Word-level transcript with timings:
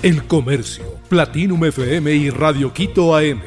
El 0.00 0.28
Comercio, 0.28 0.84
Platinum 1.08 1.64
FM 1.64 2.14
y 2.14 2.30
Radio 2.30 2.72
Quito 2.72 3.16
AM. 3.16 3.40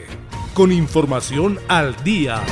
Con 0.54 0.74
información 0.74 1.58
al 1.70 1.96
día. 2.04 2.43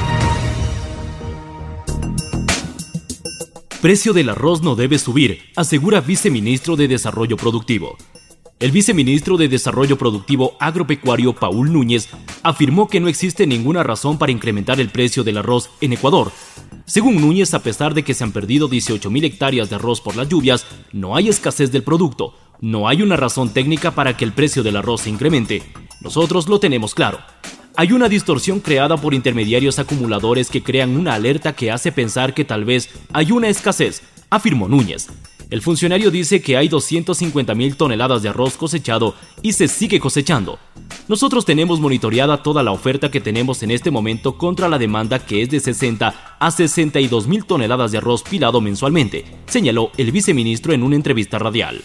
Precio 3.82 4.14
del 4.14 4.30
arroz 4.30 4.62
no 4.62 4.78
debe 4.78 4.98
subir, 5.00 5.42
asegura 5.58 6.00
viceministro 6.00 6.78
de 6.78 6.88
Desarrollo 6.88 7.36
Productivo. 7.36 7.98
El 8.62 8.72
viceministro 8.72 9.36
de 9.36 9.50
Desarrollo 9.50 9.98
Productivo 9.98 10.56
Agropecuario 10.62 11.36
Paul 11.36 11.74
Núñez 11.74 12.08
afirmó 12.42 12.88
que 12.88 13.02
no 13.02 13.10
existe 13.10 13.46
ninguna 13.48 13.84
razón 13.84 14.18
para 14.18 14.32
incrementar 14.32 14.80
el 14.80 14.88
precio 14.88 15.26
del 15.26 15.40
arroz 15.40 15.72
en 15.82 15.92
Ecuador. 15.92 16.32
Según 16.86 17.20
Núñez, 17.20 17.54
a 17.54 17.64
pesar 17.64 17.94
de 17.94 18.04
que 18.04 18.14
se 18.14 18.24
han 18.24 18.32
perdido 18.32 18.70
18.000 18.70 19.26
hectáreas 19.26 19.70
de 19.70 19.76
arroz 19.76 20.00
por 20.00 20.16
las 20.16 20.30
lluvias, 20.30 20.66
no 20.94 21.18
hay 21.18 21.28
escasez 21.28 21.70
del 21.74 21.84
producto. 21.84 22.34
No 22.62 22.90
hay 22.90 23.02
una 23.02 23.16
razón 23.16 23.54
técnica 23.54 23.92
para 23.92 24.18
que 24.18 24.26
el 24.26 24.34
precio 24.34 24.64
del 24.64 24.76
arroz 24.76 25.02
se 25.02 25.10
incremente. 25.10 25.64
Nosotros 26.02 26.50
lo 26.50 26.60
tenemos 26.60 26.94
claro. 26.94 27.20
Hay 27.78 27.94
una 27.94 28.10
distorsión 28.10 28.60
creada 28.60 28.98
por 28.98 29.14
intermediarios 29.14 29.80
acumuladores 29.80 30.50
que 30.50 30.62
crean 30.62 30.98
una 30.98 31.14
alerta 31.14 31.54
que 31.54 31.72
hace 31.72 31.94
pensar 31.94 32.34
que 32.34 32.44
tal 32.44 32.66
vez 32.66 32.90
hay 33.14 33.32
una 33.32 33.48
escasez, 33.48 34.02
afirmó 34.30 34.68
Núñez. 34.68 35.08
El 35.50 35.62
funcionario 35.62 36.12
dice 36.12 36.42
que 36.42 36.58
hay 36.58 36.68
250.000 36.68 37.76
toneladas 37.76 38.22
de 38.22 38.30
arroz 38.30 38.58
cosechado 38.58 39.16
y 39.42 39.54
se 39.54 39.70
sigue 39.70 40.00
cosechando. 40.00 40.60
Nosotros 41.08 41.46
tenemos 41.46 41.80
monitoreada 41.80 42.44
toda 42.44 42.62
la 42.62 42.72
oferta 42.72 43.10
que 43.10 43.22
tenemos 43.22 43.64
en 43.64 43.72
este 43.72 43.90
momento 43.90 44.38
contra 44.38 44.68
la 44.68 44.78
demanda 44.78 45.18
que 45.18 45.42
es 45.42 45.50
de 45.50 45.60
60 45.62 46.36
a 46.40 46.52
62 46.52 47.28
mil 47.28 47.46
toneladas 47.46 47.92
de 47.94 48.00
arroz 48.00 48.22
pilado 48.22 48.60
mensualmente, 48.62 49.26
señaló 49.48 49.92
el 49.98 50.12
viceministro 50.12 50.74
en 50.74 50.84
una 50.84 50.98
entrevista 50.98 51.40
radial. 51.40 51.82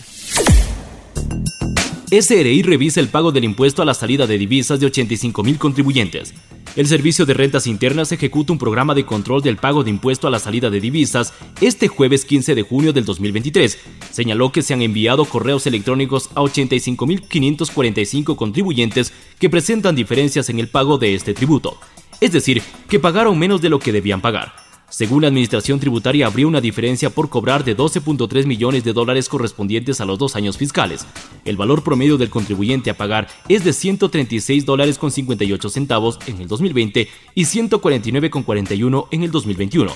SRI 2.11 2.63
revisa 2.63 3.01
el 3.01 3.09
pago 3.09 3.33
del 3.33 3.45
impuesto 3.45 3.81
a 3.81 3.85
la 3.85 3.95
salida 3.95 4.27
de 4.27 4.37
divisas 4.37 4.79
de 4.79 4.87
85 4.87 5.43
mil 5.43 5.59
contribuyentes. 5.59 6.35
El 6.77 6.87
Servicio 6.87 7.25
de 7.25 7.35
Rentas 7.35 7.67
Internas 7.67 8.13
ejecuta 8.13 8.53
un 8.53 8.59
programa 8.59 8.95
de 8.95 9.07
control 9.07 9.43
del 9.43 9.57
pago 9.57 9.85
de 9.85 9.91
impuesto 9.91 10.27
a 10.27 10.31
la 10.31 10.39
salida 10.39 10.71
de 10.71 10.81
divisas 10.81 11.33
este 11.61 11.89
jueves 11.89 12.25
15 12.25 12.55
de 12.55 12.63
junio 12.63 12.93
del 12.93 13.05
2023. 13.05 13.79
Señaló 14.11 14.53
que 14.53 14.63
se 14.63 14.75
han 14.75 14.83
enviado 14.83 15.25
correos 15.25 15.67
electrónicos 15.67 16.29
a 16.35 16.43
85.545 16.43 18.37
contribuyentes 18.37 19.13
que 19.39 19.49
presentan 19.49 19.97
diferencias 19.97 20.51
en 20.51 20.59
el 20.59 20.69
pago 20.69 20.99
de 20.99 21.15
este 21.15 21.33
tributo. 21.33 21.79
Es 22.21 22.33
decir, 22.33 22.61
que 22.89 23.01
pagaron 23.01 23.39
menos 23.39 23.63
de 23.63 23.71
lo 23.71 23.79
que 23.79 23.93
debían 23.93 24.21
pagar. 24.21 24.64
Según 24.95 25.23
la 25.23 25.27
Administración 25.27 25.81
Tributaria, 25.81 26.29
habría 26.29 26.47
una 26.47 26.61
diferencia 26.61 27.11
por 27.11 27.29
cobrar 27.29 27.65
de 27.65 27.77
12.3 27.77 28.47
millones 28.47 28.85
de 28.85 28.93
dólares 28.93 29.29
correspondientes 29.29 30.01
a 30.01 30.05
los 30.05 30.21
dos 30.21 30.37
años 30.37 30.57
fiscales. 30.57 31.05
El 31.45 31.57
valor 31.57 31.83
promedio 31.83 32.17
del 32.17 32.31
contribuyente 32.31 32.91
a 32.91 32.97
pagar 32.97 33.27
es 33.49 33.65
de 33.65 33.73
136 33.73 34.65
dólares 34.65 34.97
con 34.97 35.11
58 35.11 35.69
centavos 35.69 36.21
en 36.29 36.41
el 36.41 36.47
2020 36.47 37.09
y 37.35 37.45
149 37.45 38.31
con 38.31 38.45
41 38.45 39.09
en 39.11 39.25
el 39.25 39.33
2021. 39.33 39.91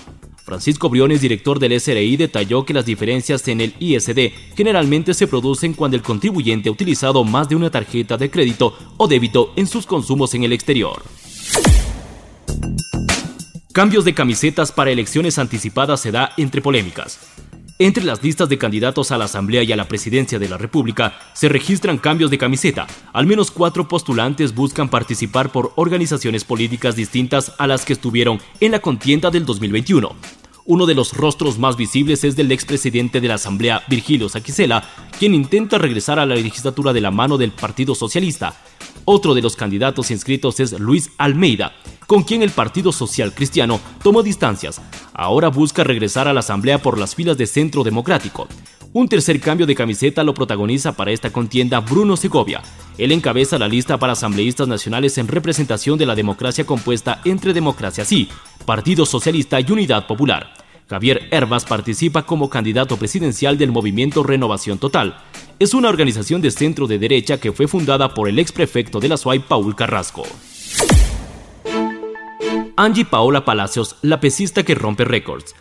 Francisco 0.45 0.89
Briones, 0.89 1.21
director 1.21 1.61
del 1.61 1.81
SRI, 1.81 2.17
detalló 2.17 2.65
que 2.65 2.75
las 2.75 2.85
diferencias 2.85 3.47
en 3.47 3.61
el 3.61 3.75
ISD 3.79 4.33
generalmente 4.57 5.15
se 5.15 5.29
producen 5.29 5.75
cuando 5.75 5.97
el 5.97 6.03
contribuyente 6.03 6.71
ha 6.71 6.73
utilizado 6.73 7.23
más 7.23 7.49
de 7.49 7.55
una 7.55 7.71
tarjeta 7.71 8.17
de 8.17 8.33
crédito 8.33 8.77
o 8.97 9.07
débito 9.07 9.53
en 9.55 9.69
sus 9.69 9.87
consumos 9.87 10.35
en 10.35 10.43
el 10.43 10.53
exterior. 10.53 11.01
Cambios 13.79 14.05
de 14.05 14.13
camisetas 14.13 14.73
para 14.73 14.91
elecciones 14.91 15.39
anticipadas 15.39 16.01
se 16.01 16.11
da 16.11 16.33
entre 16.37 16.61
polémicas. 16.61 17.21
Entre 17.79 18.03
las 18.03 18.25
listas 18.25 18.49
de 18.49 18.59
candidatos 18.59 19.13
a 19.13 19.19
la 19.19 19.27
Asamblea 19.27 19.63
y 19.63 19.71
a 19.71 19.77
la 19.77 19.87
Presidencia 19.87 20.41
de 20.41 20.49
la 20.49 20.59
República 20.59 21.17
se 21.33 21.49
registran 21.49 21.99
cambios 21.99 22.29
de 22.33 22.39
camiseta. 22.39 22.89
Al 23.13 23.29
menos 23.29 23.53
cuatro 23.53 23.87
postulantes 23.87 24.53
buscan 24.53 24.89
participar 24.89 25.53
por 25.53 25.75
organizaciones 25.77 26.43
políticas 26.43 26.97
distintas 26.97 27.53
a 27.57 27.69
las 27.69 27.85
que 27.85 27.93
estuvieron 27.93 28.41
en 28.59 28.73
la 28.73 28.81
contienda 28.81 29.31
del 29.31 29.47
2021. 29.47 30.13
Uno 30.65 30.85
de 30.85 30.97
los 30.97 31.13
rostros 31.13 31.57
más 31.61 31.77
visibles 31.77 32.25
es 32.25 32.35
del 32.35 32.51
expresidente 32.51 33.21
de 33.21 33.29
la 33.29 33.35
Asamblea, 33.35 33.85
Virgilio 33.89 34.29
Saquicela, 34.29 34.83
quien 35.21 35.37
intenta 35.37 35.79
regresar 35.79 36.19
a 36.19 36.27
la 36.27 36.35
legislatura 36.35 36.93
de 36.93 37.01
la 37.01 37.13
mano 37.13 37.39
del 37.39 37.53
Partido 37.53 37.95
Socialista. 37.95 38.57
Otro 39.05 39.35
de 39.35 39.41
los 39.41 39.55
candidatos 39.55 40.11
inscritos 40.11 40.59
es 40.59 40.73
Luis 40.73 41.13
Almeida, 41.17 41.75
con 42.09 42.23
quien 42.23 42.41
el 42.41 42.51
Partido 42.51 42.91
Social 42.91 43.35
Cristiano 43.35 43.79
tomó 44.03 44.23
distancias. 44.23 44.81
Ahora 45.13 45.49
busca 45.49 45.85
regresar 45.85 46.27
a 46.27 46.33
la 46.33 46.41
Asamblea 46.41 46.79
por 46.81 46.99
las 46.99 47.15
filas 47.15 47.37
de 47.37 47.47
Centro 47.47 47.85
Democrático. 47.85 48.49
Un 48.95 49.09
tercer 49.09 49.39
cambio 49.41 49.67
de 49.67 49.75
camiseta 49.75 50.25
lo 50.25 50.33
protagoniza 50.33 50.93
para 50.93 51.11
esta 51.11 51.31
contienda 51.31 51.81
Bruno 51.81 52.17
Segovia. 52.17 52.63
Él 52.97 53.13
encabeza 53.13 53.59
la 53.59 53.69
lista 53.69 53.99
para 53.99 54.15
asambleístas 54.15 54.67
nacionales 54.67 55.19
en 55.19 55.29
representación 55.29 55.99
de 55.99 56.07
la 56.07 56.15
democracia 56.15 56.65
compuesta 56.65 57.21
entre 57.27 57.53
Democracia 57.53 58.07
Sí, 58.07 58.31
Partido 58.65 59.05
Socialista 59.05 59.61
y 59.61 59.71
Unidad 59.71 60.07
Popular. 60.07 60.55
Javier 60.89 61.29
Herbas 61.31 61.67
participa 61.67 62.23
como 62.23 62.49
candidato 62.49 62.97
presidencial 62.97 63.59
del 63.59 63.71
movimiento 63.71 64.23
Renovación 64.23 64.79
Total. 64.79 65.19
Es 65.59 65.75
una 65.75 65.91
organización 65.91 66.41
de 66.41 66.53
centro 66.53 66.87
de 66.87 66.99
derecha 66.99 67.39
que 67.39 67.53
fue 67.53 67.69
fundada 67.69 68.15
por 68.15 68.31
el 68.31 68.39
ex 68.39 68.51
prefecto 68.51 68.99
de 68.99 69.11
la 69.11 69.19
SUAY, 69.19 69.41
Paul 69.41 69.77
Carrasco. 69.77 70.23
Angie 72.81 73.05
Paola 73.05 73.45
Palacios, 73.45 73.97
la 74.03 74.21
pesista 74.21 74.63
que 74.63 74.77
rompe 74.77 75.05
récords. 75.05 75.53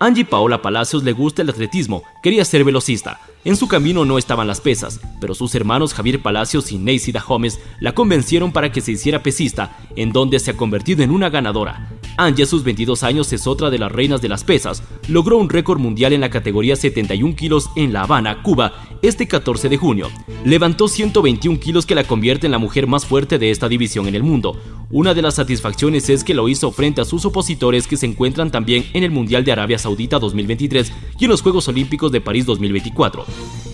Angie 0.00 0.24
Paola 0.24 0.62
Palacios 0.62 1.04
le 1.04 1.12
gusta 1.12 1.42
el 1.42 1.50
atletismo, 1.50 2.02
quería 2.24 2.44
ser 2.44 2.64
velocista. 2.64 3.20
En 3.44 3.54
su 3.54 3.68
camino 3.68 4.04
no 4.04 4.18
estaban 4.18 4.48
las 4.48 4.60
pesas, 4.60 4.98
pero 5.20 5.36
sus 5.36 5.54
hermanos 5.54 5.94
Javier 5.94 6.20
Palacios 6.20 6.72
y 6.72 6.78
Neisy 6.78 7.12
Gómez 7.12 7.60
la 7.78 7.94
convencieron 7.94 8.50
para 8.50 8.72
que 8.72 8.80
se 8.80 8.90
hiciera 8.90 9.22
pesista, 9.22 9.78
en 9.94 10.10
donde 10.10 10.40
se 10.40 10.50
ha 10.50 10.56
convertido 10.56 11.04
en 11.04 11.12
una 11.12 11.30
ganadora. 11.30 11.88
Angie 12.18 12.44
a 12.44 12.46
sus 12.46 12.64
22 12.64 13.04
años 13.04 13.32
es 13.32 13.46
otra 13.46 13.70
de 13.70 13.78
las 13.78 13.92
reinas 13.92 14.20
de 14.20 14.28
las 14.28 14.42
pesas. 14.42 14.82
Logró 15.06 15.36
un 15.36 15.50
récord 15.50 15.78
mundial 15.78 16.14
en 16.14 16.22
la 16.22 16.30
categoría 16.30 16.74
71 16.74 17.36
kilos 17.36 17.70
en 17.76 17.92
La 17.92 18.02
Habana, 18.02 18.42
Cuba, 18.42 18.72
este 19.02 19.28
14 19.28 19.68
de 19.68 19.76
junio. 19.76 20.08
Levantó 20.44 20.88
121 20.88 21.60
kilos 21.60 21.86
que 21.86 21.94
la 21.94 22.04
convierte 22.04 22.46
en 22.46 22.52
la 22.52 22.58
mujer 22.58 22.86
más 22.86 23.04
fuerte 23.04 23.38
de 23.38 23.50
esta 23.50 23.68
división 23.68 24.08
en 24.08 24.14
el 24.14 24.22
mundo. 24.22 24.58
Una 24.90 25.14
de 25.14 25.22
las 25.22 25.34
satisfacciones 25.34 26.08
es 26.10 26.22
que 26.22 26.32
lo 26.32 26.48
hizo 26.48 26.70
frente 26.70 27.00
a 27.00 27.04
sus 27.04 27.24
opositores 27.24 27.88
que 27.88 27.96
se 27.96 28.06
encuentran 28.06 28.52
también 28.52 28.86
en 28.92 29.02
el 29.02 29.10
Mundial 29.10 29.44
de 29.44 29.50
Arabia 29.50 29.78
Saudita 29.78 30.20
2023 30.20 30.92
y 31.18 31.24
en 31.24 31.30
los 31.30 31.42
Juegos 31.42 31.66
Olímpicos 31.66 32.12
de 32.12 32.20
París 32.20 32.46
2024. 32.46 33.24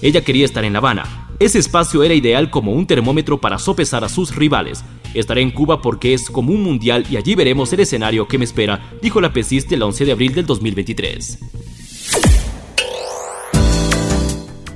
Ella 0.01 0.23
quería 0.23 0.47
estar 0.47 0.65
en 0.65 0.73
La 0.73 0.79
Habana. 0.79 1.29
Ese 1.39 1.59
espacio 1.59 2.03
era 2.03 2.15
ideal 2.15 2.49
como 2.49 2.73
un 2.73 2.87
termómetro 2.87 3.39
para 3.39 3.59
sopesar 3.59 4.05
a 4.05 4.09
sus 4.09 4.35
rivales. 4.35 4.85
Estaré 5.13 5.43
en 5.43 5.51
Cuba 5.51 5.83
porque 5.83 6.15
es 6.15 6.31
como 6.31 6.51
un 6.51 6.63
mundial 6.63 7.05
y 7.11 7.17
allí 7.17 7.35
veremos 7.35 7.71
el 7.75 7.81
escenario 7.81 8.27
que 8.27 8.39
me 8.39 8.47
espera, 8.47 8.93
dijo 9.03 9.21
la 9.21 9.35
pesista 9.35 9.75
el 9.75 9.83
11 9.83 10.07
de 10.07 10.13
abril 10.13 10.35
del 10.35 10.47
2023. 10.47 11.39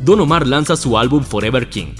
Don 0.03 0.21
Omar 0.21 0.47
lanza 0.47 0.77
su 0.77 0.99
álbum 0.99 1.25
Forever 1.25 1.71
King. 1.71 1.95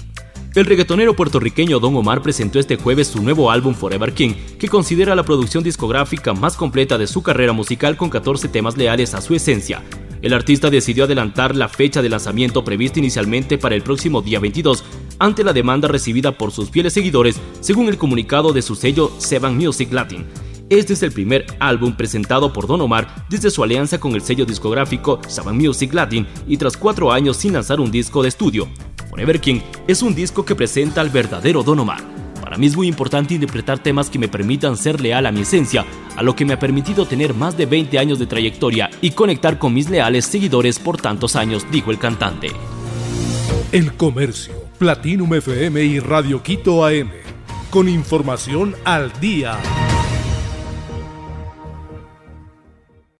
El 0.57 0.65
reggaetonero 0.65 1.15
puertorriqueño 1.15 1.79
Don 1.79 1.95
Omar 1.95 2.23
presentó 2.23 2.57
este 2.57 2.77
jueves 2.77 3.09
su 3.09 3.21
nuevo 3.21 3.51
álbum 3.51 3.75
Forever 3.75 4.11
King, 4.13 4.33
que 4.57 4.67
considera 4.67 5.13
la 5.13 5.21
producción 5.21 5.63
discográfica 5.63 6.33
más 6.33 6.57
completa 6.57 6.97
de 6.97 7.05
su 7.05 7.21
carrera 7.21 7.53
musical 7.53 7.95
con 7.95 8.09
14 8.09 8.47
temas 8.47 8.75
leales 8.75 9.13
a 9.13 9.21
su 9.21 9.35
esencia, 9.35 9.83
el 10.23 10.33
artista 10.33 10.71
decidió 10.71 11.03
adelantar 11.03 11.55
la 11.55 11.69
fecha 11.69 12.01
de 12.01 12.09
lanzamiento 12.09 12.63
prevista 12.63 12.97
inicialmente 12.97 13.59
para 13.59 13.75
el 13.75 13.83
próximo 13.83 14.23
día 14.23 14.39
22 14.39 14.83
ante 15.19 15.43
la 15.43 15.53
demanda 15.53 15.87
recibida 15.87 16.31
por 16.31 16.51
sus 16.51 16.71
fieles 16.71 16.93
seguidores, 16.93 17.39
según 17.59 17.87
el 17.87 17.99
comunicado 17.99 18.51
de 18.51 18.63
su 18.63 18.75
sello 18.75 19.11
Seven 19.19 19.55
Music 19.55 19.91
Latin. 19.91 20.25
Este 20.69 20.93
es 20.93 21.03
el 21.03 21.11
primer 21.11 21.45
álbum 21.59 21.95
presentado 21.95 22.51
por 22.51 22.65
Don 22.65 22.81
Omar 22.81 23.25
desde 23.29 23.51
su 23.51 23.63
alianza 23.63 23.99
con 23.99 24.15
el 24.15 24.21
sello 24.21 24.45
discográfico 24.45 25.21
Seven 25.27 25.55
Music 25.55 25.93
Latin 25.93 26.25
y 26.47 26.57
tras 26.57 26.75
cuatro 26.75 27.11
años 27.11 27.37
sin 27.37 27.53
lanzar 27.53 27.79
un 27.79 27.91
disco 27.91 28.21
de 28.21 28.29
estudio. 28.29 28.67
Forever 29.17 29.41
King 29.41 29.61
es 29.87 30.03
un 30.03 30.13
disco 30.13 30.45
que 30.45 30.53
presenta 30.53 31.01
al 31.01 31.09
verdadero 31.09 31.63
Don 31.63 31.79
Omar 31.79 32.03
para 32.39 32.55
mí 32.55 32.67
es 32.67 32.77
muy 32.77 32.87
importante 32.87 33.33
interpretar 33.33 33.79
temas 33.79 34.11
que 34.11 34.19
me 34.19 34.27
permitan 34.27 34.77
ser 34.77 35.01
leal 35.01 35.25
a 35.25 35.31
mi 35.31 35.41
esencia, 35.41 35.85
a 36.15 36.21
lo 36.21 36.35
que 36.35 36.45
me 36.45 36.53
ha 36.53 36.59
permitido 36.59 37.07
tener 37.07 37.33
más 37.33 37.57
de 37.57 37.65
20 37.65 37.97
años 37.97 38.19
de 38.19 38.27
trayectoria 38.27 38.91
y 39.01 39.11
conectar 39.11 39.57
con 39.57 39.73
mis 39.73 39.89
leales 39.89 40.25
seguidores 40.25 40.77
por 40.77 41.01
tantos 41.01 41.35
años, 41.35 41.65
dijo 41.71 41.89
el 41.89 41.97
cantante. 41.97 42.51
El 43.71 43.95
Comercio, 43.95 44.53
Platinum 44.77 45.33
FM 45.33 45.83
y 45.83 45.99
Radio 45.99 46.41
Quito 46.43 46.85
AM, 46.85 47.09
con 47.71 47.89
información 47.89 48.75
al 48.85 49.11
día. 49.19 49.57